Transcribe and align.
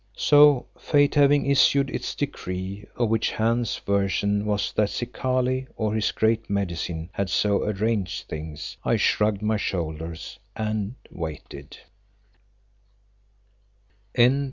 So 0.17 0.65
Fate 0.79 1.13
having 1.13 1.45
issued 1.45 1.91
its 1.91 2.15
decree, 2.15 2.87
of 2.95 3.09
which 3.09 3.29
Hans's 3.33 3.77
version 3.85 4.47
was 4.47 4.71
that 4.73 4.89
Zikali, 4.89 5.67
or 5.75 5.93
his 5.93 6.11
Great 6.11 6.49
Medicine, 6.49 7.11
had 7.13 7.29
so 7.29 7.61
arranged 7.65 8.27
things, 8.27 8.77
I 8.83 8.95
shrugged 8.95 9.43
my 9.43 9.57
shoulders 9.57 10.39
and 10.55 10.95
waited. 11.11 11.77